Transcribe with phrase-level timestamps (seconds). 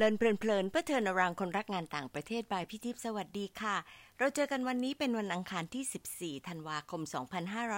[0.00, 3.76] เลินเพลินๆเพื่อเทินอรังคนรักงานต่างประเทศบายพี่ทิพย์สวัสดีค่ะ
[4.18, 7.02] เราเจอกันวันนี้เป็นวันอังคารที่ 14 ธันวาคม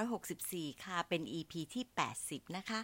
[0.05, 1.85] 2564 ค่ะ เป็น EP ที่
[2.21, 2.81] 80 นะคะ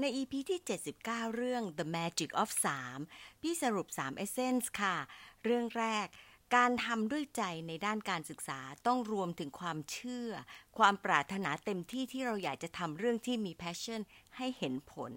[0.00, 0.60] ใน EP ที่
[0.98, 2.50] 79 เรื่อง The Magic of
[2.96, 4.96] 3 พี่สรุป 3 Essence ค่ะ
[5.44, 6.06] เรื่องแรก
[6.54, 10.30] การทำด้วยใจในด้านการศึกษาต้องรวมถึงความเชื่อ
[10.78, 14.00] ความปรารถนาเต็มที่ที่เราอยากจะทำเรื่องที่มี passion
[14.36, 15.12] ให้เห็นผล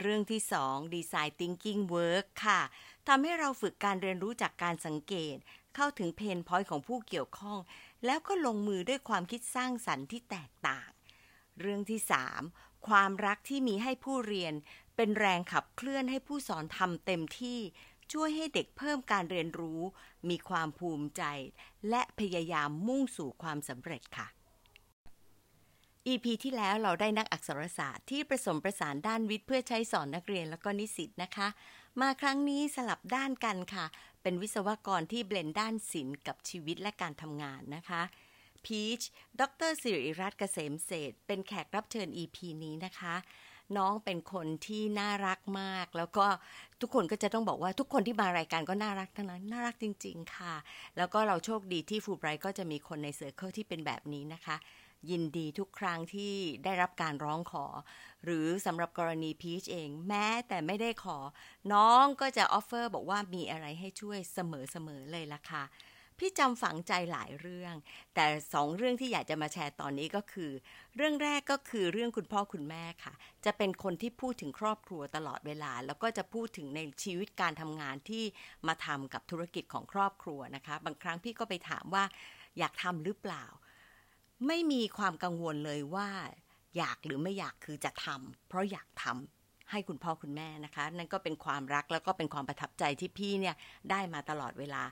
[0.00, 2.60] เรื่องที่ 2 Design Thinking Work ค่ะ
[3.08, 5.36] ทำให้เราฝึกการเรียนรู้จากการสังเกต
[5.74, 7.58] เข้าถึงเพนพอยต์ของผู้เกี่ยวข้อง
[8.06, 10.88] แล้วก็ลงมือด้วยความคิดสร้างสรรค์ที่แตกต่าง
[11.60, 12.00] เรื่องที่
[12.44, 14.54] 3 ความรักที่มีให้ผู้เรียน
[14.96, 17.58] เป็นแรงขับเคลื่อนให้ผู้สอนทำเต็มที่
[18.12, 19.80] ช่วยให้เด็กเพิ่มการเรียนรู้
[20.28, 21.22] มีความภูมิใจ
[21.88, 24.26] และพยายามมุ่งสู่ความสำเร็จค่ะ
[26.06, 31.48] EP ที่แล้วเราได้นักอักษรศาสตร์ที่ผสมประสานด้านวิทย์เพื่อใช้สอนนักเรียนแล้วก็นิสิตนะคะ
[32.00, 33.86] มาครั้งนี้สลับด้านกันค่ะ
[34.22, 38.02] เป็นวิศวกรที่เบลนด้านศิลป์กับชีวิตและการทำงานนะคะ
[38.64, 39.00] พีช
[39.40, 43.14] ดรสิริรัตน์เกษมเศษเป็นแขกรับเชิญ EP นี้นะคะ
[43.76, 46.26] น้องเป็นคนที่น่ารักมาก แล้วก็
[46.80, 50.54] ทุกคนก็จะต้องบอกว่าทุกคนที่มารายการก็น่ารักทั้งนั้น น่ารักจริง ๆ ค่ะ
[50.96, 54.56] แล้วก็เราโชคดีที่ฟูไบรท์ก็จะมีคนในเซอร์เคิลที่เป็นแบบนี้นะคะ
[55.10, 57.66] ยินดีทุกครั้งที่ได้รับการร้องขอ
[58.24, 61.18] หรือสำหรับกรณีพีชเองแม้แต่ไม่ได้ขอ
[61.72, 64.38] น้องก็จะออฟเฟอร์บอกว่ามีอะไรให้ช่วยเส
[64.86, 65.64] มอๆเลยล่ะค่ะ
[66.18, 67.74] พี่จำฝังใจหลายเรื่อง
[68.14, 70.50] แต่สองเรื่องที่อยากจะมาแชร์ตอนนี้ก็คือ
[70.96, 78.24] เรื่องแรกก็คือเรื่องคุณพ่อคุณแม่ค่ะ จะเป็นคนที่พูดถึงครอบครัวตลอดเวลา แล้วก็จะพูดถึงในชีวิตการทำงานที่
[78.66, 82.04] มาทำกับธุรกิจของครอบครัวนะคะ บางครั้งพี่ก็ไปถามว่า
[82.58, 83.44] อยากทำหรือเปล่า
[84.46, 86.08] ไม่มีความกังวลเลยว่า
[86.76, 93.56] อยากหรือไม่อยากคือจะทำเพราะอยากทำให้คุณพ่อคุณแม่นะคะ นั่นก็เป็นความรักแล้วก็เป็นความประทับใจที่พี่เนี่ย
[93.90, 94.82] ได้มาตลอดเวลา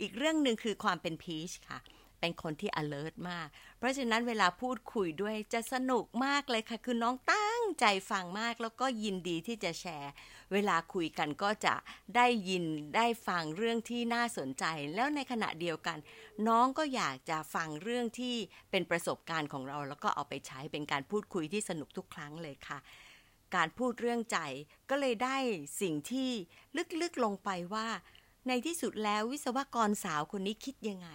[0.00, 1.78] อีกเรื่องหนึ่งคือความเป็นพีชค่ะ
[2.20, 7.39] เป็นคนที่ alert มาก เพราะฉะนั้นเวลาพูดคุยด้วยจะสนุกมากเลยค่ะ คือน้องตั้า
[7.80, 10.12] ใจฟังมากแล้วก็ยินดีที่จะแชร์
[10.52, 11.74] เวลาคุยกันก็จะ
[12.16, 12.64] ได้ยิน
[12.96, 14.64] ได้ฟังเรื่องที่น่าสนใจ
[14.94, 15.98] แล้วในขณะเดียวกัน
[16.48, 18.36] น้องก็อยากจะฟังเรื่องที่
[18.70, 22.78] เป็นประสบการณ์ของเรา แล้วก็เอาไปใช้เป็นการพูดคุยที่สนุกทุกครั้งเลยค่ะ
[23.54, 24.38] การพูดเรื่องใจ
[24.90, 25.36] ก็เลยได้
[25.80, 26.30] สิ่งที่
[27.02, 27.88] ลึกๆลงไปว่า
[28.48, 31.08] ในที่สุดแล้ววิศวกรสาวคนนี้คิดยังไง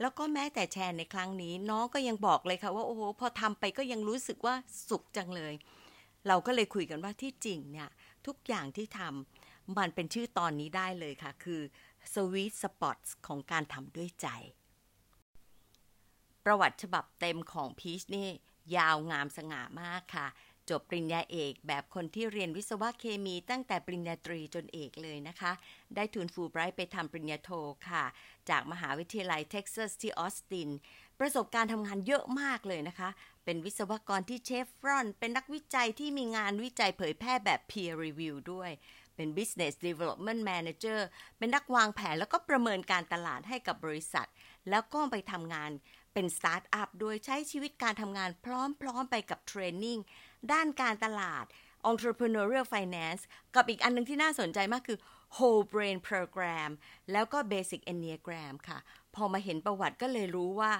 [0.00, 4.54] แล้วก็แม้แต่แชร์ในครั้งนี้ น้องก็ยังบอกเลยค่ะว่า โอ้โห พอทำไปก็ยังรู้สึกว่า
[4.88, 5.54] สุขจังเลย
[6.26, 7.88] เราก็เลยคุยกันว่าที่จริงเนี่ย
[8.26, 11.60] ทุกอย่างที่ทำมันเป็นชื่อตอนนี้ได้เลยค่ะ คือ
[12.12, 14.28] Sweet Spots ของการทำด้วยใจ
[16.44, 18.28] ประวัติฉบับเต็มของพีชนี่
[18.76, 20.28] ยาวงามสง่ามากค่ะ
[20.70, 25.52] จบปริญญาเอกแบบคนที่เรียนวิศวะเคมีตั้งแต่ปริญญาตรีจนเอกเลยนะคะ
[25.94, 27.50] ได้ทุนฟูลไบรท์ไปทำปริญญาโท
[27.88, 28.04] ค่ะ
[28.50, 30.70] จากมหาวิทยาลัยเท็กซัสที่ออสติน
[31.20, 33.08] ประสบการณ์ทำงานเยอะมากเลยนะคะ
[33.50, 38.70] เป็นวิศวกรที่เชฟรอน เป็นนักวิจัยที่มีงานวิจัยเผยแพร่แบบ peer review ด้วย
[39.16, 41.00] เป็น business development manager
[41.38, 44.28] เป็นนักวางแผนแล้วก็ประเมินการตลาดให้กับบริษัท
[44.70, 45.70] แล้วก็ไปทำงาน
[46.14, 48.46] เป็นสตาร์ทอัพโดยใช้ชีวิตการทำงานพ
[48.86, 49.98] ร้อมๆไปกับ training
[50.52, 51.44] ด้านการตลาด
[51.90, 53.22] entrepreneurial finance
[53.54, 54.98] กับอีกอันนึงที่น่าสนใจมากคือ
[55.36, 56.70] whole brain program
[57.12, 58.78] แล้วก็ basic enneagram ค่ะ
[59.14, 60.72] พอมาเห็นประวัติก็เลยรู้ว่า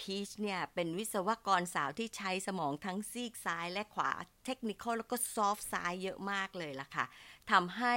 [0.00, 4.10] พีชเนี่ย เป็นวิศวกรสาวที่ใช้สมองทั้งซีกซ้ายและขวา
[4.44, 7.04] เทคนิคแล้วก็ซอฟต์ซ้ายเยอะมากเลยล่ะค่ะ
[7.50, 7.94] ทำให้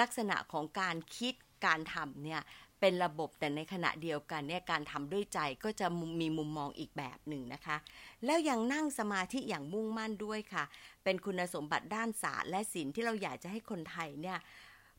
[0.00, 1.34] ลักษณะของการคิด
[1.66, 2.42] การทำเนี่ย
[2.80, 5.86] เป็นระบบแต่ในขณะเดียวกันเนี่ยการทำด้วยใจก็จะ
[6.20, 7.76] มีมุมมองอีกแบบหนึ่งนะคะ
[8.24, 10.64] แล้วยังนั่งสมาธิอย่างมุ่งมั่นด้วยค่ะ
[11.04, 14.38] เป็นคุณสมบัติด้านศาสตร์และศิลป์ที่เราอยากจะให้คนไทยเนี่ย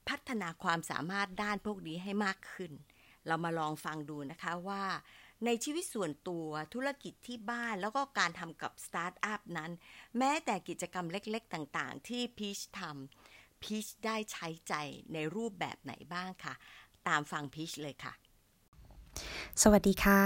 [0.10, 2.72] พัฒนาความสามารถด้านพวกนี้ให้มากขึ้น
[3.28, 4.84] เรามาลองฟังดูนะคะว่า
[5.46, 9.72] ในชีวิตส่วนตัวธุรกิจที่บ้านแล้วก็การทำกับสตาร์ทอัพนั้น
[10.18, 14.74] แม้แต่กิจกรรมเล็กๆ ต่างๆ ที่พีชทำพีชได้ใช้ใจ
[15.14, 16.54] ในรูปแบบไหนบ้างคะ
[17.08, 18.14] ตามฟังพีชเลยค่ะ
[19.62, 20.24] สวัสดีค่ะ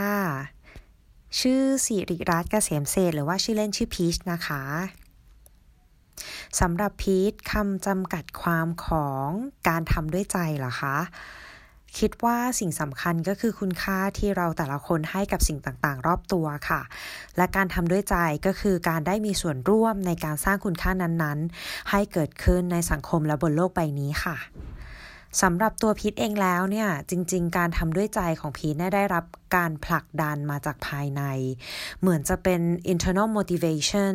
[1.40, 4.64] ชื่อสิริรัตน์เกษมเศษหรือว่าชื่อเล่นชื่อพีชนะคะ
[6.60, 9.28] สำหรับพีชคำจำกัดความของ
[9.68, 10.98] การทำด้วยใจเหรอคะ
[12.00, 16.82] คิดว่าสิ่งสำคัญก็คือคุณค่าที่เราแต่ละคนให้กับสิ่งต่างๆ รอบตัวค่ะ
[17.38, 24.38] และการทำด้วยใจก็คือการได้มีส่วนร่วมในการสร้างคุณค่านั้นๆ ให้เกิดขึ้นในสังคมและบนโลกใบนี้ค่ะ
[25.42, 29.26] สำหรับตัวพีทเองแล้วเนี่ยจริง ๆ การทำด้วยใจของพีทได้รับ
[29.56, 31.22] การผลักดันมาจากภายใน
[32.02, 32.62] เหมือนจะเป็น
[32.94, 34.14] internal motivation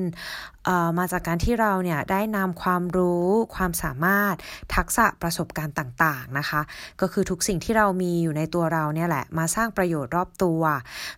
[0.98, 4.34] มาจากการที่เราเนี่ยได้นำความรู้ความสามารถ
[4.74, 6.60] ทักษะประสบการณ์ต่างๆนะคะ
[7.00, 10.62] ก็คือทุกสิ่งที่เรามีอยู่ในตัวเราเนี่ยแหละมาสร้างประโยชน์รอบตัว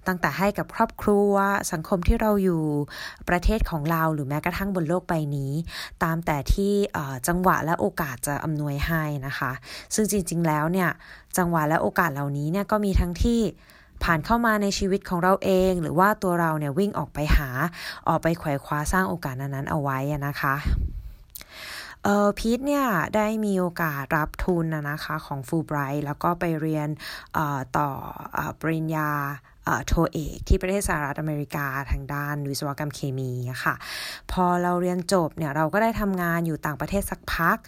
[0.06, 1.32] ตั้งแต่ให้กับครอบครัว
[1.72, 2.64] สังคมที่เราอยู่
[3.28, 5.52] ประเทศของเราหรือแม้กระทั่งบนโลกใบนี้
[6.02, 6.72] ตามแต่ที่
[7.28, 9.52] จังหวะและโอกาสจะอำนวยให้นะคะ
[9.94, 10.90] ซึ่งจริงๆ แล้วเนี่ย
[11.38, 13.40] จังหวะและโอกาสเหล่านี้เนี่ยก็มีทั้งที่
[14.04, 17.48] ผ่านเข้ามาในชีวิตของเราเอง หรือว่าตัวเราเนี่ยวิ่งออกไปหา
[18.08, 20.54] ออกไปไขว่คว้าสร้างโอกาสนั้นๆเอาไว้นะคะ
[22.04, 22.84] เออพีทเนี่ย
[23.16, 26.88] ได้มีโอกาสรับทุนนะคะของฟูไบรท์แล้วก็ไปเรียน
[27.78, 27.88] ต่อ
[28.60, 29.10] ปริญญา
[29.86, 33.30] โทเอกที่ประเทศสหรัฐอเมริกาทางด้านวิศวกรรมเคมี
[33.64, 33.74] ค่ะ
[34.32, 37.58] พอเราเรียนจบเนี่ยเราก็ได้ทำงานอยู่ต่างประเทศสักพัก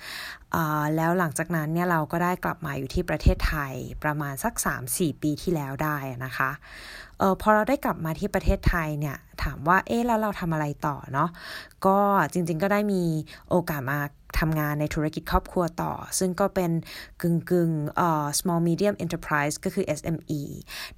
[0.97, 3.75] แล้วหลังจากนั้นเนี่ยเราก็ได้กลับมาอยู่ที่ประเทศไทย
[4.05, 4.55] ประมาณสัก
[4.89, 6.51] 3-4 ปีที่แล้วได้นะคะ
[7.21, 11.29] ออพอเราได้กลับมาที่ประเทศไทยเนี่ยถามว่าเอ๊ะแล้วเราทำอะไรต่อเนาะ
[11.87, 11.99] ก็
[12.33, 13.03] จริงๆก็ได้มี
[13.51, 13.99] โอกาสมา
[14.43, 16.71] ทำงานในธุรกิจครอบครัวต่อ ซึ่งก็เป็น
[17.23, 20.43] กึ่งกึ่งเอ่อ small medium enterprise ก็คือ SME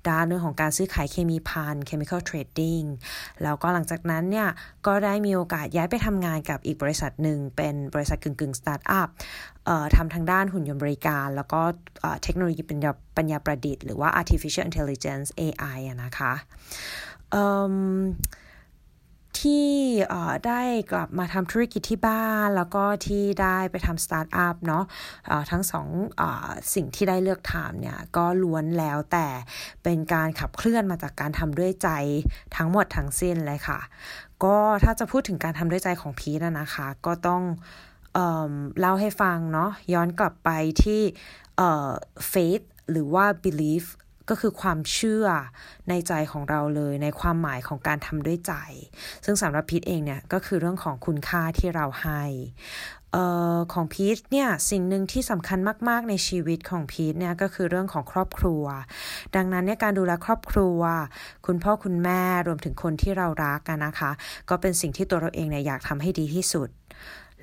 [0.09, 2.87] ด้านเรื่องของการซื้อขายเคมีพัน chemical trading
[3.43, 4.49] แล้วก็หลังจากนั้นเนี่ย
[4.87, 9.09] ก็ได้มีโอกาสย้ายไปทำงานกับอีกบริษัทหนึ่ง เป็นบริษัทกึ่งกึ่งสตาร์ทอัพ
[9.97, 11.61] ทำทางด้านหุ่นยนต์บริการ แล้วก็
[12.23, 16.33] เทคโนโลยีปัญญาปัญญาประดิษฐ์หรือว่า artificial intelligence AI นะคะ
[19.43, 19.69] ที่
[20.47, 20.61] ได้
[20.93, 25.89] กลับมาทำธุรกิจที่บ้าน แล้วก็ที่ได้ไปทำสตาร์ทอัพเนาะะทั้งสอง
[26.21, 26.23] อ
[26.75, 29.27] สิ่งที่ได้เลือกทำเนี่ยก็ล้วนแล้วแต่
[29.83, 31.89] เป็นการขับเคลื่อนมาจากการทำด้วยใจ
[32.57, 33.81] ทั้งหมดทั้งสิ้นเลยค่ะ
[34.45, 37.43] ก็ถ้าจะพูดถึงการทำด้วยใจของพีทนะคะ ก็ต้อง
[38.15, 40.51] เเล่าให้ฟังเนาะย้อนกลับไป
[40.85, 41.01] ที่
[42.33, 43.85] faith หรือว่า belief
[44.29, 45.27] ก็คือความเชื่อ
[45.89, 48.53] ในใจของเราเลยในความหมายของการทำด้วยใจ
[49.25, 52.23] ซึ่งสำหรับพีทเองเนี่ยก็คือเรื่องของคุณค่าที่เราให้
[53.15, 53.21] อ
[53.57, 58.65] อของพีทเนี่ยสิ่งหนึ่งที่สำคัญมาก ๆ ในชีวิตของพีทเนี่ยก็คือเรื่องของครอบครัว
[59.37, 60.81] ดังนั้นเนี่ยการดูแลครอบครัว
[61.47, 64.11] คุณพ่อคุณแม่รวมถึงคนที่เรารักกันนะคะ
[64.51, 66.69] ก็เป็นสิ่งที่ตัวเราเองเนี่ยอยากทำให้ดีที่สุด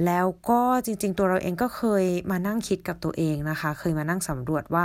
[0.06, 4.84] แล้วก็จริง ๆ ตัวเราเองก็เคยมานั่งคิดกับตัวเองนะคะ เคยมานั่งสำรวจว่า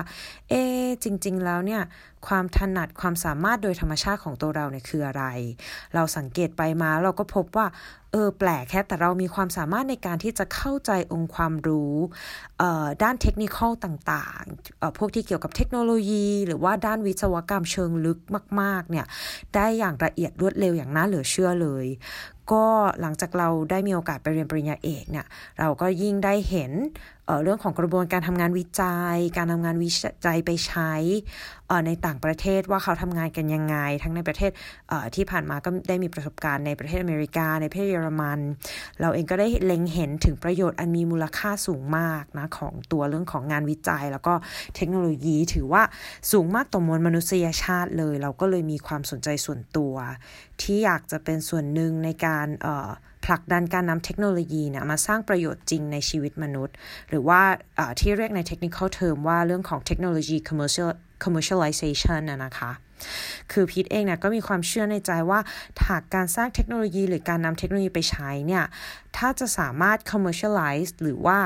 [0.48, 0.62] เอ๊
[1.04, 1.82] จริง ๆ แล้วเนี่ย
[2.26, 5.24] ความถนัดความสามารถโดยธรรมชาติของตัวเราเนี่ยคืออะไร
[5.94, 7.66] เราสังเกตไปมาเราก็พบว่า
[8.12, 11.94] เออแปลกแค่แต่เรามีความสามารถในการที่จะเข้าใจองค์ความรู้
[13.02, 18.18] ด้านเทคนิคต่างๆพวกที่เกี่ยวกับเทคโนโลยี หรือว่าด้านวิศวกรรมเชิงลึก
[18.60, 19.06] มาก ๆ เนี่ย
[19.54, 21.86] ได้อย่างละเอียดรวดเร็วอย่างน่าเหลือเชื่อเลย
[22.52, 22.64] ก็
[23.00, 25.26] หลังจากเราได้มีโอกาสไปเรียนปริญญาเอกเนี่ย
[25.60, 26.72] เราก็ยิ่งได้เห็น
[27.26, 29.90] เเรื่องของกระบวนการทำงานวิจัย การทำงานวิ
[30.26, 30.92] จัยไปใช้
[31.86, 34.50] ในต่างประเทศว่าเขาทำงานกันยังไง ทั้งในประเทศ
[35.14, 38.38] ที่ผ่านมาก็ได้มีประสบการณ์ในประเทศอเมริกา ในประเทศเยอรมัน
[39.00, 44.34] เราเองก็ได้เล็งเห็นถึงประโยชน์อันมีมูลค่าสูงมากนะของตัวเรื่องของงานวิจัย แล้วก็
[44.76, 45.82] เทคโนโลยีถือว่า
[46.32, 49.94] สูงมากต่อมวลมนุษยชาติเลย เราก็เลยมีความสนใจส่วนตัว
[50.62, 52.46] ที่อยากจะเป็นส่วนหนึ่งในการ
[53.26, 56.74] ผลักดันการนำเทคโนโลยีนี่ยมาสร้างประโยชน์จริงในชีวิตมนุษย์
[57.08, 57.40] หรือว่า
[58.00, 60.90] ที่เรียกในเทคนิคเทอมว่าเรื่องของเทคโนโลยี commercial
[61.24, 62.70] commercialization นะนะคะ
[63.52, 65.40] คือพีทเองเนี่ยก็มีความเชื่อในใจว่า
[65.88, 68.64] หากการสร้างเทคโนโลยี หรือการนำเทคโนโลยีไปใช้เนี่ย
[69.16, 71.38] ถ้าจะสามารถ commercialize หรือว่า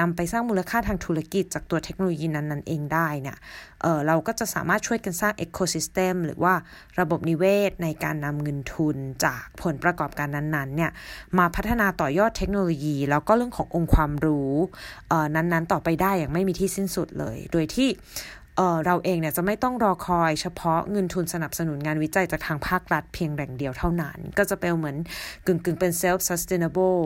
[0.00, 3.36] นำไปสร้างมูลค่าทางธุรกิจจากตัวเทคโนโลยีนั้นๆเองได้เนี่ย
[3.82, 6.54] เเราก็จะสามารถช่วยกันสร้าง ecosystem หรือว่า
[7.00, 10.90] ระบบนิเวศในการนำเงินทุนจากผลประกอบการนั้นๆเนี่ย
[11.38, 14.52] มาพัฒนาต่อยอดเทคโนโลยี แล้วก็เรื่องขององค์ความรู้
[15.34, 17.88] นั้นๆต่อไปได้อย่างไม่มีที่สิ้นสุดเลย โดยที่
[18.56, 24.96] เเราเองเนี่ยจะไม่ต้องรอคอยเฉพาะเงินทุนสนับสนุนงานวิจัยจากทางภาครัฐเพียงแหล่งเดียวเท่านั้น ก็จะเป็นเหมือน
[25.46, 26.98] กึ่งๆเป็น self sustainable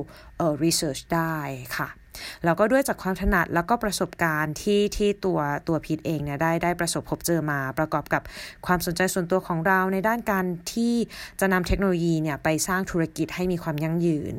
[0.64, 1.37] research ได้
[1.76, 2.00] ค่ะ
[2.44, 8.22] แล้วก็ด้วยจากความถนัดแล้วก็ประสบการณ์ที่ที่ตัวตัวพีทเองเนี่ยได้ได้ประสบพบเจอมา ประกอบกับ
[8.66, 10.94] ความสนใจส่วนตัวของเราในด้านการที่
[11.40, 14.34] จะนำเทคโนโลยีเนี่ยไปสร้างธุรกิจให้มีความยั่งยืน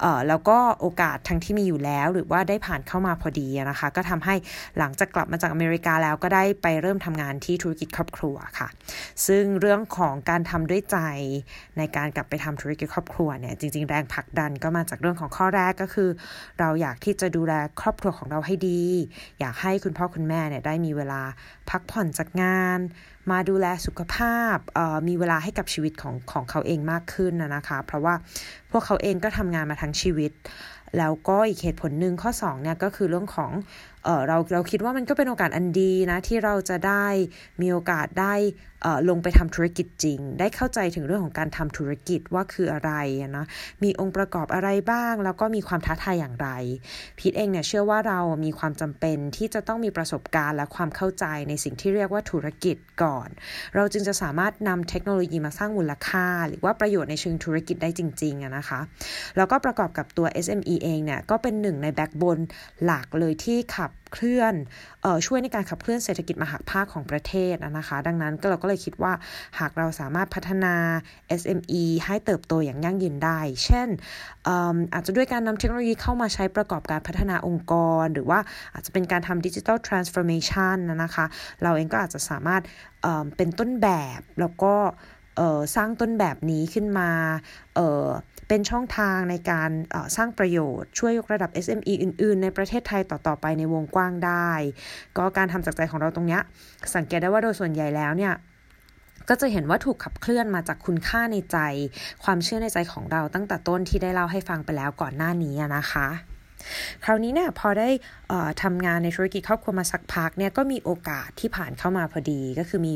[0.00, 4.34] เอ่อแล้วก็โอกาสทั้งที่มีอยู่แล้ว หรือว่าได้ผ่านเข้ามาพอดีนะคะ ก็ทำให้
[4.78, 8.68] หลังจากกลับมาจากอเมริกาแล้วก็ได้ไปเริ่มทำงานที่ธุรกิจครอบครัวค่ะ
[9.26, 10.98] ซึ่งเรื่องของการทำด้วยใจ
[11.78, 16.10] ในการกลับไปทำธุรกิจครอบครัวเนี่ยจริง ๆ แรงผลักดันก็มาจากเรื่องของข้อแรกก็คือ
[16.60, 18.82] เราอยากที่จะดูแลครอบครัวของเราให้ดี
[19.40, 21.22] อยากให้คุณพ่อคุณแม่เนี่ยได้มีเวลา
[21.70, 22.78] พักผ่อนจากงาน
[23.30, 24.56] มาดูแลสุขภาพ
[25.08, 28.14] มีเวลาให้กับชีวิตของของเขาเองมากขึ้นนะคะ เพราะว่า
[28.70, 30.32] พวกเขาเองก็ทำงานมาทั้งชีวิต
[30.98, 33.50] แล้วก็อีกเหตุผลหนึ่งข้อ2เนี่ยก็คือเรื่องของ
[34.04, 37.06] เเราเราคิดว่ามันก็เป็นโอกาสอันดีนะที่เราจะได้
[37.60, 38.34] มีโอกาสได้
[39.10, 42.92] ลงไปทำธุรกิจจริง ได้เข้าใจถึงเรื่องของการทำธุรกิจว่าคืออะไร
[43.36, 43.44] นะ
[43.82, 46.48] มีองค์ประกอบอะไรบ้าง แล้วก็มีความท้าทายอย่างไร
[47.18, 53.28] พีทเองเนี่ยเชื่อว่าเรามีความจำเป็นที่จะต้องมีประสบการณ์และความเข้าใจในสิ่งที่เรียกว่าธุรกิจก่อน
[53.74, 58.80] เราจึงจะสามารถนำเทคโนโลยีมาสร้างมูลค่า หรือว่าประโยชน์ในเชิงธุรกิจได้จริงๆนะคะ
[59.36, 62.38] แล้วก็ประกอบกับตัว SME เองเนี่ยก็เป็นหนึ่งในแบ็กบน
[62.84, 64.54] หลักเลยที่ขับับเคลื่อน
[65.04, 69.12] ออช่วยในการขับเคลื่อนเศรษฐกิจมหาภาคของประเทศนะคะ ดังนั้นก็เราก็เลยคิดว่า
[69.58, 70.74] หากเราสามารถพัฒนา
[71.40, 73.88] SME ให้เติบโตอย่างยั่งยืนได้ เช่น
[74.94, 78.38] อาจจะด้วยการนำเทคโนโลยีเข้ามาใช้ประกอบการพัฒนาองค์กร หรือว่า
[78.74, 81.26] อาจจะเป็นการทำดิจิทัลทรานส์ฟอร์เมชันนะคะ
[81.62, 82.62] เราเองก็อาจจะสามารถ
[83.02, 84.74] เเป็นต้นแบบแล้วก็
[85.76, 87.10] สร้างต้นแบบนี้ขึ้นมา
[88.48, 89.70] เป็นช่องทางในการ
[90.16, 94.50] สร้างประโยชน์ ช่วยยกระดับ SME อื่น ๆ ในประเทศไทยต่อ ๆ ไปในวงกว้างได้
[95.16, 96.38] ก็การทำจากใจของเราตรงนี้
[96.96, 98.34] สังเกตได้ว่าโดยส่วนใหญ่แล้วเนี่ย
[99.28, 101.58] ก็จะเห็นว่าถูกขับเคลื่อนมาจากคุณค่าในใจ
[102.24, 106.08] ความเชื่อในใจของเราตั้งแต่ต้นที่ได้เล่าให้ฟังไปแล้วก่อนหน้านี้นะคะ
[107.04, 107.88] คราวนี้เนี่ยพอได้
[108.62, 112.94] ทำงานในธุรกิจครอบครัวมาสักพักเนี่ยก็มีโอกาสที่ผ่านเข้ามาพอดี ก็คือมี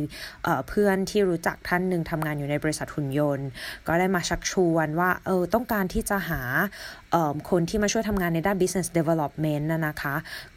[0.69, 3.49] เพื่อนที่รู้จักท่านหนึ่งทำงานอยู่ในบริษัทหุ่นยนต์
[3.87, 6.42] ก็ได้มาชักชวนว่าเออต้องการที่จะหา
[7.50, 10.14] คนที่มาช่วยทำงานในด้าน business development นะนะคะ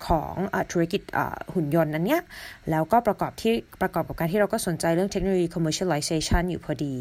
[0.07, 1.01] ของอธุรกิจ
[1.53, 2.21] หุ่นยนต์อันเนี้ย
[2.71, 6.95] แล้วก็ประกอบที่ประกอบกับการที่เราก็สนใจเรื่องเทคโนโลยี commercialization อยู่พอดี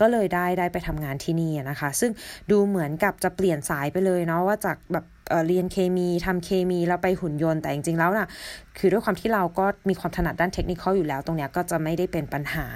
[0.00, 2.10] ก็เลยได้ได้ไปทำงานที่นี่นะคะ ซึ่ง
[2.50, 5.04] ดูเหมือนกับจะเปลี่ยนสายไปเลยเนาะว่าจากแบบ
[5.46, 8.26] เรียนเคมีทำเคมีแล้วไปหุ่นยนต์แต่จริงๆแล้วนะ่ะ
[8.78, 12.66] คือด้วยความที่เราก็มีความถนัดด้านเทคนิคอยู่แล้วตรงเนี้ยก็จะไม่ได้เป็นปัญหา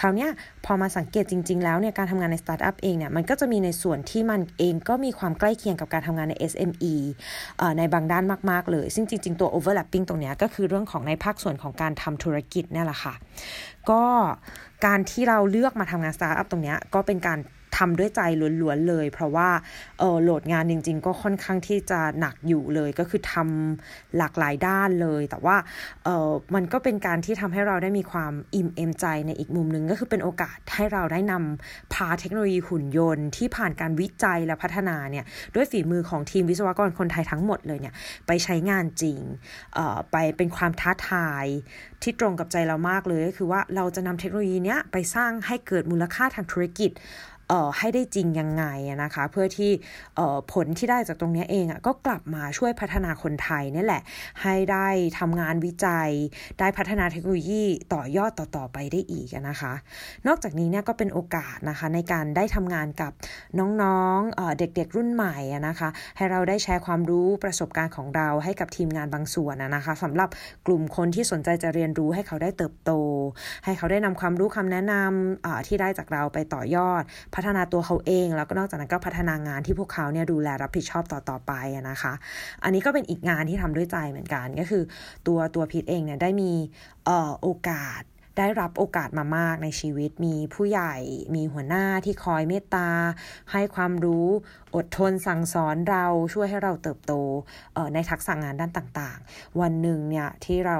[0.00, 0.30] คราวเนี้ย
[0.64, 6.94] พอมาสังเกตจริง ๆ แล้วเนี่ยการทำงานในสตาร์ทอัพเองเนี่ยมันก็จะมีในส่วนที่มันเองก็มีความใกล้เคียงกับการทำงานใน SME
[7.78, 13.14] ในบางด้านมากๆ เลย ซึ่งจริง ๆ ตัว overlapping ตรงเนี้ยก็คือเรื่องของในภาคส่วนของการทำธุรกิจนี่แหละค่ะ
[13.90, 14.02] ก็
[14.86, 17.38] การที่เราเลือกมาทำงานสตาร์ทอัพตรงเนี้ยก็เป็นการ
[17.76, 18.20] ทำด้วยใจ
[18.62, 19.48] ล้วนๆเลย เพราะว่า
[19.98, 25.56] เออ load งานจริง ๆ ก็ค่อนข้างที่จะหนักอยู่เลย ก็คือทำหลากหลายด้านเลย แต่ว่า
[26.04, 37.94] เออมันก็เป็นการที่ทำให้เราได้มีความอิ่มเอมใจในอีกมุมหนึ่งก็คือเป็นโอกาสให้เราได้นำพาเทคโนโลยีหุ่นยนต์ที่ผ่านการวิจัยและพัฒนาเนี่ยด้วยฝีมือของทีมวิศวกรคนไทยทั้งหมดเลยเนี่ย
[38.26, 39.18] ไปใช้งานจริง
[40.12, 41.46] ไปเป็นความท้าทาย
[42.02, 46.90] ที่ตรงกับใจเรามากเลยก็คือว่าเราจะนำเทคโนโลยีเนี้ยไปสร้างให้เกิดมูลค่าทางธุรกิจ
[47.78, 48.64] ให้ได้จริงยังไง
[49.02, 49.70] นะคะ เพื่อที่
[50.52, 54.02] ผลที่ได้จากตรงนี้เองอะก็กลับมาช่วยพัฒนาคนไทยนี่แหละ
[54.42, 56.10] ให้ได้ทำงานวิจัย
[56.60, 59.72] ได้พัฒนาเทคโนโลยีต่อยอดต่อๆไปได้อีกนะคะ
[60.26, 63.12] นอกจากนี้เนี่ยก็เป็นโอกาสนะคะในการได้ทำงานกับ
[63.82, 65.36] น้องๆเด็กๆรุ่นใหม่
[65.68, 70.28] นะคะ ให้เราได้แชร์ความรู้ประสบการณ์ของเราให้กับทีมงานบางส่วนนะคะสำหรับ
[70.66, 72.92] กลุ่มคนที่สนใจจะเรียนรู้ให้เขาได้เติบโต
[73.64, 77.02] ให้เขาได้นำความรู้คำแนะนำที่ได้จากเราไปต่อยอด
[77.34, 81.52] พัฒนาตัวเขาเอง แล้วก็นอกจากนั้นก็พัฒนางานที่พวกเขาเนี่ยดูแลรับผิดชอบต่อต่อไป
[81.90, 82.12] นะคะ
[82.64, 84.82] อันนี้ก็เป็นอีกงานที่ทำด้วยใจเหมือนกัน ก็คือ
[85.26, 86.52] ตัวตัวพีทเองเนี่ยได้มี
[87.42, 88.02] โอกาส
[88.38, 90.94] ได้รับโอกาสมามากในชีวิต มีผู้ใหญ่
[91.34, 92.88] มีหัวหน้าที่คอยเมตตา
[93.52, 94.28] ให้ความรู้
[94.76, 97.12] อดทนสั่งสอนเราช่วยให้เราเติบโต
[97.94, 100.78] ในทักษะงานด้านต่างๆ วันหนึ่งเนี่ยที่เรา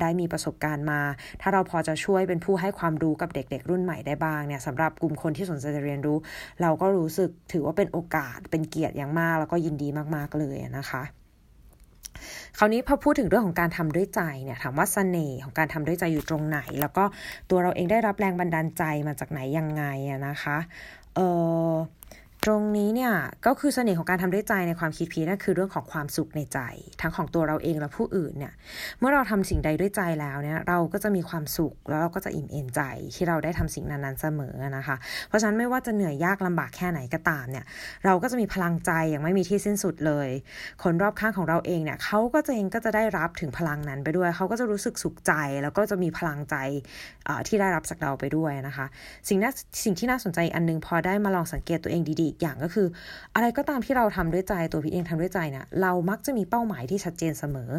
[0.00, 1.00] ได้มีประสบการณ์มา
[1.40, 6.18] ถ้าเราพอจะช่วยเป็นผู้ให้ความรู้กับเด็ก ๆ รุ่นใหม่ได้บ้างเนี่ยสำหรับกลุ่มคนที่สนใจจะเรียนรู้
[6.62, 11.02] เราก็รู้สึกถือว่าเป็นโอกาสเป็นเกียรติอย่างมาก แล้วก็ยินดีมากๆเลยนะคะ
[12.58, 17.04] คราวนี้พอพูดถึงเรื่องของการทำด้วยใจเนี่ยถามว่าสเสน่ห์ของการทำด้วยใจอยู่ตรงไหน แล้วก็
[17.50, 20.56] ตัวเราเองได้รับแรงบันดาลใจมาจากไหนยังไงอะนะคะ
[21.16, 21.20] เอ
[21.68, 21.70] อ
[22.46, 23.12] ตรงนี้เนี่ย
[23.46, 26.58] ก็คือเสน่ห์ของการทำด้วยใจในความคิดพีนั่นคือเรื่องของความสุขในใจ
[27.00, 28.52] ทั้งของตัวเราเองและผู้อื่นเนี่ย
[28.98, 32.80] เมื่อเราทำสิ่งใดด้วยใจแล้วเนี่ยเราก็จะมีความสุขแล้วเราก็จะอิ่มเอมใจ
[33.14, 34.96] ที่เราได้ทำสิ่งนั้นๆเสมอนะคะ
[35.28, 37.64] เพราะฉะนั้นไม่ว่าจะเหนื่อยยากลำบากแค่ไหนก็ตามเนี่ย
[38.04, 40.28] เราก็จะมีพลังใจอย่างไม่มีที่สิ้นสุดเลย
[40.82, 45.32] คนรอบข้างของเราเองเนี่ยเขาก็จะเองก็จะได้รับถึงพลังนั้นไปด้วยเขาก็จะรู้สึกสุขใจ
[45.62, 46.56] แล้วก็จะมีพลังใจ
[47.46, 48.86] ที่ได้รับจากเราไปด้วยนะคะ
[49.28, 49.50] สิ่งน่า
[49.84, 52.86] สิ่งที่น่าสนใจอันนึงพอได้มาลองสังเกตตัวเองดีอีกอย่างก็คือ
[53.34, 57.70] อะไรก็ตามที่เราทำด้วยใจตัวพี่เองทำด้วยใจเนะี่ยเรามักจะมีเป้าหมายที่ชัดเจนเสมอ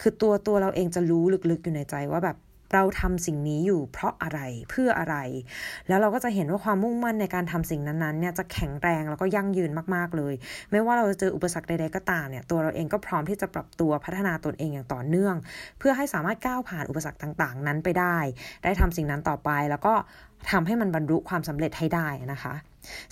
[0.00, 2.38] คือตัวตัวเราเองจะรู้ลึกๆอยู่ในใจว่าแบบ
[2.74, 4.40] เราทำสิ่งนี้อยู่เพราะอะไร
[4.70, 5.16] เพื่ออะไร
[5.88, 10.34] แล้วเราก็จะเห็นว่าความมุ่งมั่นในการทำสิ่งนั้นๆเนี่ยจะแข็งแรงแล้วก็ยั่งยืนมากๆเลย
[10.70, 15.34] ไม่ว่าเราจะเจออุปสรรคใดๆก็ตามเนี่ยตัวเราเองก็พร้อมที่จะปรับตัวพัฒนาตนเองอย่างต่อเนื่อง
[15.78, 18.16] เพื่อให้สามารถก้าวผ่านอุปสรรคต่าง ๆ นั้นไปได้
[18.64, 19.94] ได้ทำสิ่งนั้นต่อไป แล้วก็
[20.50, 22.54] ทำให้มันบรรลุความสำเร็จให้ได้นะคะ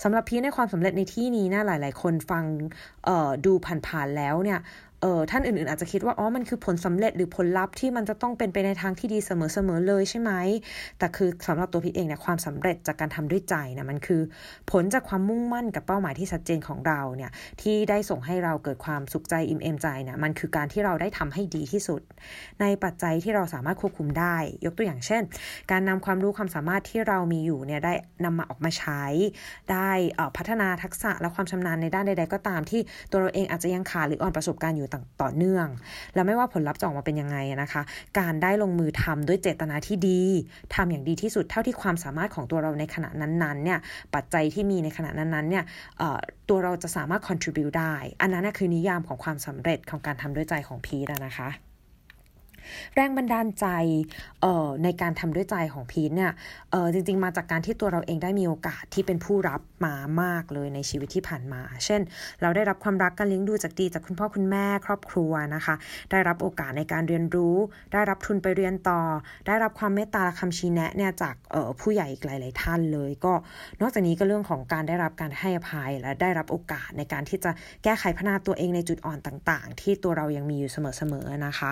[0.03, 2.43] สำหรับพีในความสำเร็จในที่นี้นะหลาย ๆ คนฟัง
[3.45, 3.53] ดู
[3.87, 4.59] ผ่านๆแล้วเนี่ย
[5.01, 10.31] เออท่านอื่นๆ อาจจะคิดว่า อ๋อ มันคือผลสำเร็จหรือผลลัพธ์ที่มันจะต้องเป็นไปในทางที่ดีเสมอๆเลยใช่ไหม
[10.99, 14.21] แต่คือสำหรับตัวพีเองเนี่ยความสำเร็จจากการทำด้วยใจนะมันคือ
[14.71, 22.01] ผลจากความมุ่งมั่นกับเป้าหมายที่ชัดเจนของเราเนี่ยที่ได้ส่งให้เราเกิดความสุขใจอิ่มเอมใจเนี่ยมันคือการที่เราได้ทำให้ดีที่สุด
[22.61, 25.23] ในปัจจัยที่เราสามารถควบคุมได้ ยกตัวอย่างเช่น
[25.71, 27.93] การนำความรู้ความสามารถที่เรามีอยู่เนี่ยได้
[28.25, 29.03] นำมาออกมาใช้
[29.71, 29.89] ได้
[30.37, 34.86] พัฒนาทักษะและความชำนาญในด้านใด ๆ ก็ตามที่ตัวเราเองอาจจะยังขาดหรืออ่อนประสบการณ์อยู่
[35.21, 35.67] ต่อเนื่อง
[36.15, 37.81] แล้วไม่ว่าผลลัพธ์จะออกมาเป็นยังไงนะคะ
[38.19, 40.21] การได้ลงมือทำด้วยเจตนาที่ดี
[40.75, 43.79] ทำอย่างดีที่สุดเท่าที่ความสามารถของตัวเราในขณะนั้นๆเนี่ย
[44.15, 45.63] ปัจจัยที่มีในขณะนั้นๆเนี่ย
[46.49, 51.66] ตัวเราจะสามารถ contribute ได้ อันนั้นคือนิยามของความสำเร็จของการทำด้วยใจของพีทนะคะ
[52.95, 53.65] แรงบันดาลใจ
[54.83, 56.31] ในการทำด้วยใจของพีทเนี่ย
[56.93, 62.01] จริง ๆ มาจากการที่ตัวเราเองได้มีโอกาสที่เป็นผู้รับมามากเลยในชีวิตที่ผ่านมา เช่น
[62.41, 65.75] เราได้รับความรักการเลี้ยงดูจากดีจากคุณพ่อคุณแม่ครอบครัวนะคะ
[66.11, 67.55] ได้รับโอกาสในการเรียนรู้
[67.93, 69.01] ได้รับทุนไปเรียนต่อ
[69.47, 71.35] ได้รับความเมตตาคำชี้แนะเนี่ยจาก
[71.79, 73.33] ผู้ใหญ่อีกหลาย ๆ ท่านเลย ก็
[73.81, 77.51] นอกจากนี้ก็เรื่องของการได้รับการให้อภัยและได้รับโอกาสในการที่จะ
[77.83, 81.71] แก้ไขพัฒนาตัวเองในจุดอ่อนต่าง ๆ ที่ตัวเรายังมีอยู่เสมอ ๆ นะคะ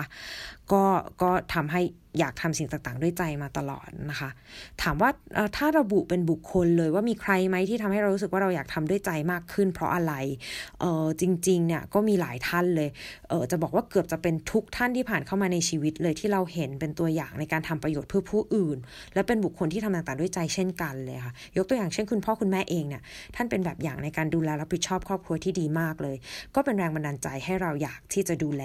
[0.72, 0.82] ก็
[1.22, 1.82] ก็ทำให้
[2.18, 4.30] อยากทำสิ่งต่างๆ ด้วยใจมาตลอดนะคะ
[4.82, 5.10] ถามว่า
[5.56, 10.14] ถ้าระบุเป็นบุคคลเลยว่ามีใครไหมที่ทำให้เรารู้สึกว่าเราอยากทำด้วยใจมากขึ้น เพราะอะไร
[10.80, 12.88] เออจริงๆเนี่ยก็มีหลายท่านเลย
[13.28, 18.78] เออจะบอกว่าเกือบจะเป็นทุกท่านที่ผ่านเข้ามาในชีวิตเลยที่เราเห็นเป็นตัวอย่างในการทำประโยชน์เพื่อผู้อื่น
[19.14, 23.02] และเป็นบุคคลที่ทำต่างๆด้วยใจเช่นกันเลยค่ะ ยกตัวอย่างเช่นคุณพ่อคุณแม่เองเนี่ย
[23.36, 26.16] ท่านเป็นแบบอย่างในการดูแลรับผิดชอบครอบครัวที่ดีมากเลย
[26.54, 28.64] ก็เป็นแรงบันดาลใจให้เราอยากที่จะดูแล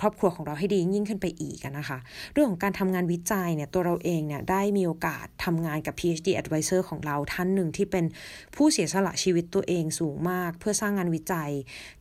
[0.00, 1.98] ครอบครัวของเราให้ดียิ่งขึ้นไปอีกนะคะ
[2.32, 8.04] เรื่องของการทำงานวิจัยเนี่ยตัวเราเองเนี่ยได้มีโอกาสทำงานกับ PhD advisor ของเราท่านหนึ่งที่เป็น
[8.56, 11.50] ผู้เสียสละชีวิตตัวเองสูงมาก เพื่อสร้างงานวิจัย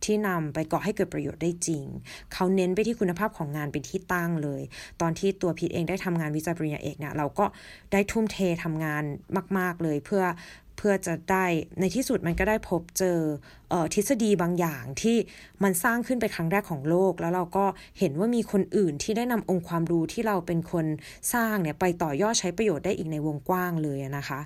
[0.03, 1.83] ที่นำไปก่อให้เกิดประโยชน์ได้จริง
[2.33, 4.61] เขาเน้นไปที่คุณภาพของงานเป็นที่ตั้งเลย
[5.01, 7.45] ตอนที่ตัวพีทเองได้ทำงานวิจัยปริญญาเอกเนี่ยเราก็
[7.91, 9.03] ได้ทุ่มเททำงาน
[9.57, 10.23] มาก ๆเลยเพื่อ
[10.77, 11.45] เพื่อจะได้
[11.79, 13.19] ในที่สุดมันก็ได้พบเจอ
[13.71, 15.17] ออทฤษฎีบางอย่างที่
[15.63, 17.65] มันสร้างขึ้นไปครั้งแรกของโลก แล้วเราก็
[17.99, 20.85] เห็นว่ามีคนอื่นที่ได้นำองค์ความรู้ที่เราเป็นคน
[21.33, 24.39] สร้างเนี่ยไปต่อยอดใช้ประโยชน์ได้อีกในวงกว้างเลยนะคะ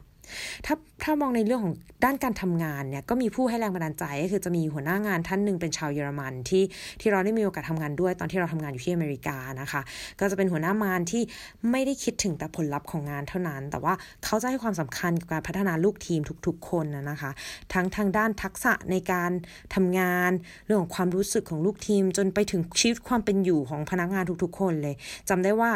[0.65, 6.63] ถ้าถ้ามองในเรื่องของด้านการทำงานเนี่ยก็มีผู้ให้แรงบันดาลใจก็คือจะมีหัวหน้างานท่านหนึ่งเป็นชาวเยอรมันที่
[7.01, 9.81] ที่เราได้มีโอกาสทำงานด้วยตอนที่เราทำงานอยู่ที่อเมริกานะคะ
[10.19, 11.23] ก็จะเป็นหัวหน้ามานที่
[11.71, 13.93] ไม่ได้คิดถึงแต่ผลลัพธ์ของงานเท่านั้น แต่ว่า
[14.25, 17.31] เขาจะให้ความสำคัญกับการพัฒนาลูกทีมทุกๆ คนนะคะ
[17.73, 19.31] ทั้งทางด้านทักษะในการ
[19.75, 20.31] ทำงาน
[20.65, 24.95] เรื่องของความรู้สึกของลูกทีม จนไปถึงชีวิตความเป็นอยู่ของพนักงานทุกๆ คนเลย
[25.29, 25.71] จำได้ว่า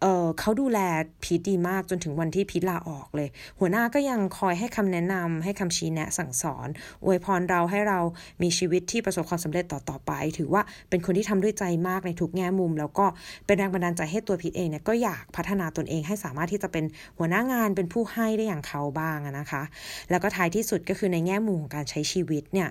[0.00, 0.78] เเขาดูแล
[1.22, 6.68] พีทดีมากจนถึงวันที่พีทลาออกเลย หัวหน้าก็ยังคอยให้คำแนะนำให้คำชี้แนะสั่งสอน
[7.04, 8.00] อวยพรเราให้เรา
[8.42, 13.06] มีชีวิตที่ประสบความสำเร็จต่อๆไป ถือว่าเป็นคนที่ทำด้วยใจมากในทุกแง่มุม แล้วก็
[13.46, 16.84] เป็นแรงบันดาลใจให้ตัวพีทเองเนี่ยก็อยากพัฒนาตนเองให้สามารถที่จะเป็น
[17.18, 19.62] หัวหน้างานเป็นผู้ให้ได้อย่างเขาบ้างนะคะ
[20.10, 22.68] แล้วก็ท้ายที่สุดก็คือในแง่มุมของการใช้ชีวิตเนี่ย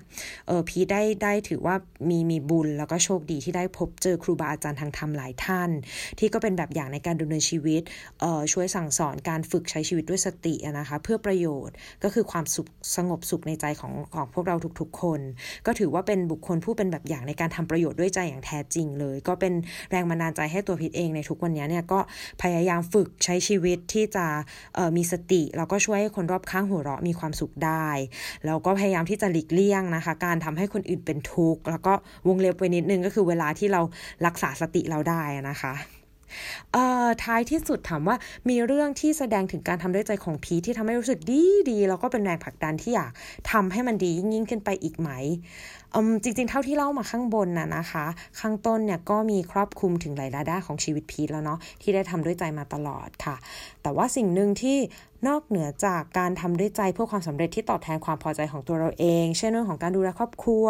[0.48, 1.76] เออพีทได้ได้ถือว่า
[2.10, 5.70] มีมีบุญแล้วก็โชคดีที่ได้พบเจอครูบาอาจารย์ทางธรรมหลายท่าน
[6.20, 7.82] ที่ก็เป็นแบบอย่างในการดำเนินชีวิต
[8.54, 15.20] ช่วยสั่งสอนการฝึกใช้ชีวิตด้วยสตินะคะเพื่อประโยชน์ก็คือความสุขสงบสุขในใจของของพวกเราทุกๆ คน
[15.66, 19.54] ก็ถือว่าเป็นบุคคลผู้เป็นแบบอย่างในการทำประโยชน์ด้วยใจอย่างแท้จริงเลย ก็เป็น
[19.92, 22.00] แรงบันดาลใจให้ตัวพิษเองในทุกวันนี้เนี่ยก็
[22.42, 24.26] พยายามฝึกใช้ชีวิตที่จะ
[24.98, 27.88] มีสติแล้วก็ช่วยให้คนรอบข้างหัวเราะมีความสุขได้
[28.46, 31.94] แล้วก็พยายามที่จะหลีกเลี่ยงนะคะ การทำให้คนอื่นเป็นทุกข์แล้วก็
[32.28, 33.82] วงเล็บไว้นิดนึงก็คือเวลาที่เรา
[34.26, 35.99] รักษาสติเราได้นะคะ
[37.24, 38.16] ท้ายที่สุดถามว่า
[38.50, 43.12] มีเรื่องที่แสดงถึงการทำด้วยใจของพีที่ทำให้รู้สึกดีดีแล้วก็เป็นแรงผลักดันที่อยาก
[43.52, 45.10] ทำให้มันดียิ่งขึ้นไปอีกไหม
[46.24, 48.06] จริงๆ เท่าที่เล่ามาข้างบนน่ะนะคะ
[48.40, 53.36] ข้างต้นเนี่ยก็มีครอบคลุมถึงหลายด้านของชีวิตพีทแล้วเนาะที่ได้ทำด้วยใจมาตลอดค่ะ
[53.82, 54.78] แต่ว่าสิ่งหนึ่งที่
[55.28, 60.68] นอกเหนือจากการทำด้วยใจเพื่อความสำเร็จที่ตอบแทนความพอใจของตัวเราเอง เช่นเรื่องของการดูแลครอบครัว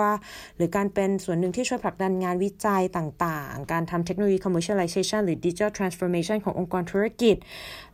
[0.56, 7.36] หรือการเป็นส่วนหนึ่งที่ช่วยผลักดันงานวิจัยต่างๆ การทำเทคโนโลยี commercialization หรือ digital transformation ขององค์กรธุรกิจ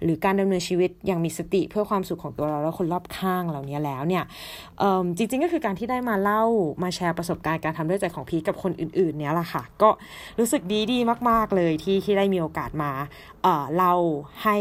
[0.03, 4.23] หรือการดำเนินชีวิตอย่างมีสติเพื่อความสุขของตัวเราและคนรอบข้างเหล่านี้แล้วเนี่ย
[5.17, 6.43] จริงๆก็คือการที่ได้มาเล่า
[6.83, 9.89] มาแชร์ประสบการณ์การทำด้วยใจของพีกับคนอื่นๆเนี้ยแหละค่ะ ก็
[10.39, 10.99] รู้สึกดีดี
[11.29, 12.91] มาก ๆเลยที่ที่ได้มีโอกาสมา
[13.75, 13.93] เล่า
[14.43, 14.57] ให้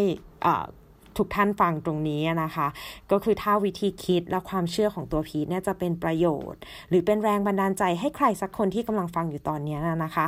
[1.18, 2.66] ทุกท่านฟังตรงนี้นะคะ
[3.11, 10.27] ก็คือถ้าวิธีคิดและความเชื่อของตัวพีทเนี่ยจะเป็นประโยชน์ หรือเป็นแรงบันดาลใจให้ใครสักคนที่กำลังฟังอยู่ตอนนี้นะคะ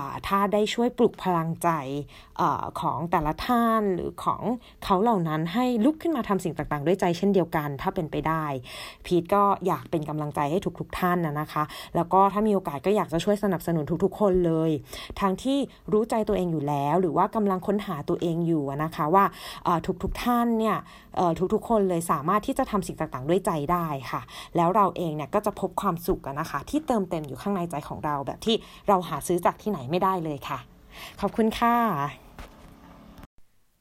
[0.00, 1.68] ะถ้าได้ช่วยปลุกพลังใจ
[2.40, 2.42] อ
[2.80, 4.42] ของแต่ละท่านหรือของ
[4.84, 8.44] เขาเหล่านั้นให้ลุกขึ้นมาทำสิ่งต่างๆ ด้วยใจเช่นเดียวกัน ถ้าเป็นไปได้
[9.06, 11.62] พีทก็อยากเป็นกำลังใจให้ทุกๆท่านนะนะคะ
[11.96, 14.70] แล้วก็ถ้ามีโอกาสก็อยากจะช่วยสนับสนุนทุกๆ คนเลย
[15.20, 15.58] ทั้งที่
[15.92, 19.24] รู้ใจตัวเองอยู่แล้ว หรือว่ากำลังค้นหาตัวเองอยู่นะคะว่า
[20.02, 20.76] ทุกๆท่านเนี่ย
[21.54, 24.20] ทุกๆ คนเลยสามารถที่จะทำสิ่งต่างๆ ด้วยใจได้ค่ะ
[24.56, 28.56] แล้วเราเองเนี่ยก็จะพบความสุขกันนะคะ ที่เติมเต็มอยู่ข้างในใจของเราแบบที่
[28.88, 30.58] เราหาซื้อจากที่ไหนไม่ได้เลยค่ะ
[31.20, 31.76] ขอบคุณค่ะ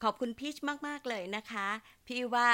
[0.04, 0.56] ขอบคุณพีช
[0.88, 1.67] มาก ๆ เลยนะคะ
[2.08, 2.49] พี่ว่า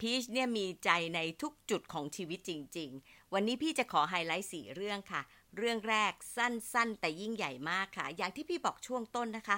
[0.00, 5.22] พีชเนี่ยมีใจในทุกจุดของชีวิตจริง ๆ วันนี้พี่จะขอไฮไลท์สี่เรื่องค่ะ
[5.56, 9.56] เรื่องแรกสั้น ๆ แต่ยิ่งใหญ่มากค่ะ อย่างที่พี่บอกช่วงต้นนะคะ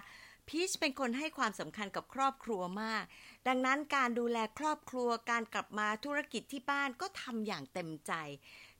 [0.48, 3.04] พีชเป็นคนให้ความสำคัญกับครอบครัวมาก
[3.48, 8.12] ดังนั้นการดูแลครอบครัวการกลับมาธุรกิจที่บ้านก็ทำอย่างเต็มใจ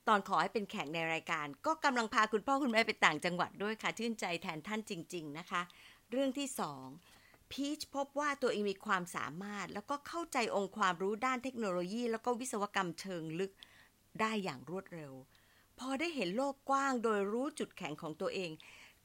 [0.08, 5.62] ตอนขอให้เป็นแขกในรายการ ก็กำลังพาคุณพ่อคุณแม่ไปต่างจังหวัดด้วยค่ะ ชื่นใจแทนท่านจริง ๆ นะคะ
[6.10, 6.86] เรื่องที่สอง
[7.52, 13.52] พีชพบว่าตัวเองมีความสามารถ แล้วก็เข้าใจองค์ความรู้ด้านเทคโนโลยี แล้วก็วิศวกรรมเชิงลึก
[14.20, 15.12] ได้อย่างรวดเร็ว
[15.78, 18.50] พอได้เห็นโลกกว้างโดยรู้จุดแข็งของตัวเอง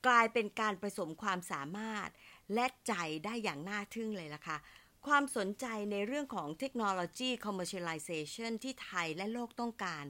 [0.06, 2.10] กลายเป็นการผสมความสามารถ
[2.54, 2.94] และใจ
[3.26, 4.58] ได้อย่างน่าทึ่งเลยล่ะค่ะ
[5.08, 10.06] ความสนใจในเรื่องของเทคโนโลยี commercialization ที่ไทยและโลกต้องการ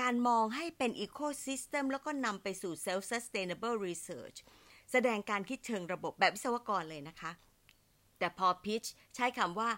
[0.00, 4.38] การมองให้เป็น ecosystem แล้วก็นำไปสู่ self sustainable research
[4.92, 7.32] แสดงการคิดเชิงระบบแบบวิศวกรเลยนะคะ
[8.18, 8.82] แต่พอพิช
[9.14, 9.70] ใช้คำว่า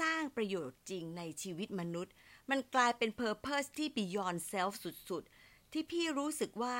[0.00, 2.12] สร้างประโยชน์จริงในชีวิตมนุษย์
[2.50, 6.76] มันกลายเป็นเพอร์เพสที่ beyond self สุดๆ ที่พี่รู้สึกว่า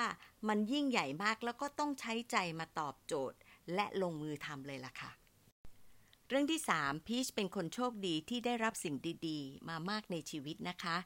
[0.48, 3.38] มันยิ่งใหญ่มากแล้วก็ต้องใช้ใจมาตอบโจทย์
[3.74, 5.12] และลงมือทำเลยล่ะค่ะ
[6.30, 10.96] เรื่องที่ 3 พีชเป็นคนโชคดีที่ได้รับสิ่งดีๆ มามากในชีวิตนะคะ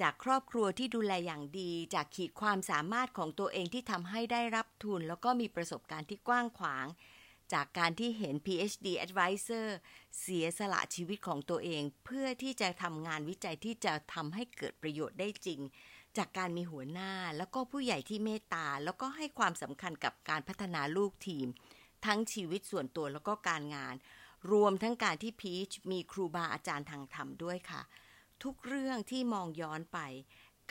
[0.00, 6.86] จากครอบครัวที่ดูแลอย่างดี จากขีดความสามารถของตัวเองที่ทำให้ได้รับทุน แล้วก็มีประสบการณ์ที่กว้างขวาง
[7.52, 9.66] จากการที่เห็น PhD Advisor
[10.20, 15.60] เสียสละชีวิตของตัวเอง เพื่อที่จะทำงานวิจัยที่จะทำให้เกิดประโยชน์ได้จริง
[16.16, 21.46] จากการมีหัวหน้าแล้วก็ผู้ใหญ่ที่เมตตาแล้วก็ให้ความสำคัญกับการพัฒนาลูกทีม
[22.06, 23.94] ทั้งชีวิตส่วนตัวแล้วก็การงาน
[24.52, 27.82] รวมทั้งการที่พีชมีครูบาอาจารย์ทางธรรมด้วยค่ะ
[28.42, 29.98] ทุกเรื่องที่มองย้อนไป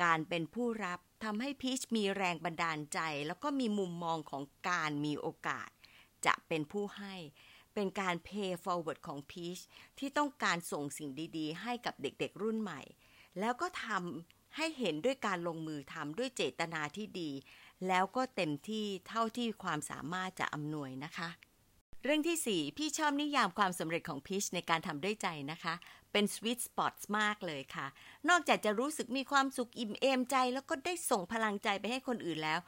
[0.03, 5.69] การเป็นผู้รับทำให้พีชมีแรงบันดาลใจ แล้วก็มีมุมมองของการมีโอกาส
[6.25, 7.15] จะเป็นผู้ให้
[7.73, 9.61] เป็นการ pay forward ของ Peach
[9.97, 12.81] ที่ต้องการส่งสิ่งดีๆ ให้กับเด็กๆรุ่นใหม่
[13.39, 17.31] แล้วก็ทำให้เห็นด้วยการลงมือทำด้วยเจตนาที่ดี
[17.87, 21.29] แล้วก็เต็มที่เท่าที่ความสามารถจะอำนวยนะคะ
[22.05, 25.73] เรื่องที่ 4 พี่ชอบนิยามความสำเร็จของพีชในการทำด้วยใจนะคะ
[26.11, 27.87] เป็นสวีทสปอตมากเลยค่ะ
[28.29, 32.59] นอกจากจะรู้สึกมีความสุขอิ่มเอมใจ แล้วก็ได้ส่งพลังใจไปให้คนอื่นแล้ว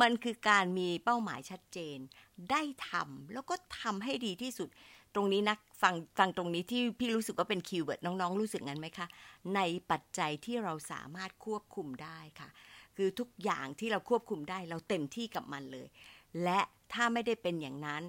[0.00, 1.98] มันคือการมีเป้าหมายชัดเจน
[2.50, 4.68] ได้ทำแล้วก็ทำให้ดีที่สุด
[5.14, 9.06] ตรงนี้นะฟังฟังตรงนี้ที่พี่รู้สึกว่าเป็น keyword น้องๆ รู้สึกงั้นไหมคะ
[9.54, 12.48] ในปัจจัยที่เราสามารถควบคุมได้ค่ะ
[12.96, 15.88] คือทุกอย่างที่เราควบคุมได้เราเต็มที่กับมันเลย
[16.42, 16.60] และ
[16.92, 18.02] ถ้าไม่ได้เป็นอย่างนั้น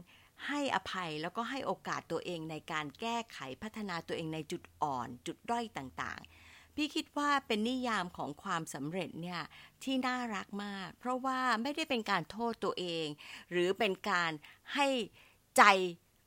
[0.47, 9.41] ให้อภัยแล้วก็ให้โอกาสตัวเองในการแก้ไขพัฒนาตัวเองในจุดอ่อน จุดด้อยต่างๆ พี่คิดว่าเป็นนิยามของความสำเร็จเนี่ย
[9.83, 13.07] ที่น่ารักมาก เพราะว่าไม่ได้เป็นการโทษตัวเอง
[13.51, 14.31] หรือเป็นการ
[14.73, 14.87] ให้
[15.57, 15.63] ใจ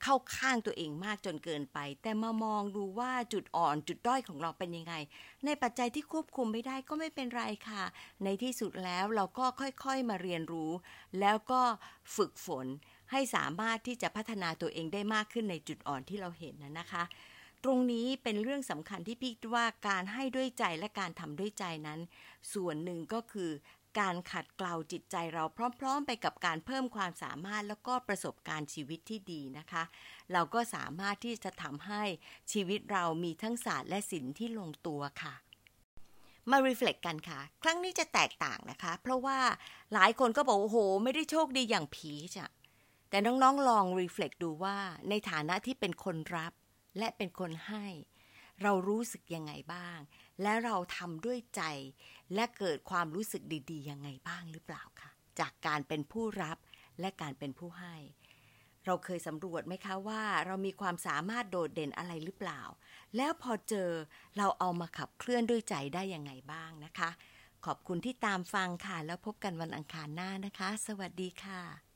[0.03, 4.95] เข้าข้างตัวเองมากจนเกินไป แต่มามองดูว่าจุดอ่อนจุดด้อยของเราเป็นยังไง
[5.45, 7.85] ในปัจจัยที่ควบคุมไม่ได้ก็ไม่เป็นไรค่ะ
[8.25, 10.73] ในที่สุดแล้วเราก็ค่อยๆมาเรียนรู้
[11.21, 11.63] แล้วก็
[12.17, 12.67] ฝึกฝน
[13.13, 17.05] ให้สามารถที่จะพัฒนาตัวเองได้มากขึ้นในจุดอ่อนที่เราเห็นนะนะคะ
[17.65, 22.01] ตรงนี้เป็นเรื่องสำคัญที่พี่ว่าการให้ด้วยใจและการทำด้วยใจนั้น
[22.53, 23.51] ส่วนหนึ่งก็คือ
[24.01, 25.45] การขัดเกลาจิตใจเรา
[25.81, 29.83] พร้อม ๆ ไปกับการเพิ่มความสามารถแล้วก็ประสบการณ์ชีวิตที่ดีนะคะ
[30.33, 32.03] เราก็สามารถที่จะทำให้
[32.53, 35.35] ชีวิตเรามีทั้งศาสตร์และศิลป์ที่ลงตัวค่ะ
[36.51, 39.39] มารีเฟล็กกันค่ะ ครั้งนี้จะแตกต่างนะคะ เพราะว่า
[39.95, 42.47] หลายคนก็บอกโอ้โห ไม่ได้โชคดีอย่างผีจ้ะ
[43.11, 46.53] แต่น้องๆลองรีเฟล็กดูว่าในฐานะที่เป็นคนรับ
[46.99, 47.87] และเป็นคนให้
[48.63, 49.99] เรารู้สึกยังไงบ้าง
[50.43, 51.63] และเราทำด้วยใจ
[52.35, 56.59] และเกิดความรู้สึกดีๆยังไงบ้างหรือเปล่าคะจากการเป็นผู้รับ
[57.01, 57.95] และการเป็นผู้ให้
[58.87, 62.63] เราเคยสำรวจไหมคะว่า เรามีความสามารถโดดเด่นอะไรหรือเปล่า
[63.17, 63.91] แล้วพอเจอ
[64.37, 67.11] เราเอามาขับเคลื่อนด้วยใจได้ยังไงบ้างนะคะ
[67.67, 71.88] ขอบคุณที่ตามฟังค่ะ แล้วพบกันวันอังคารหน้านะคะ สวัสดีค่ะ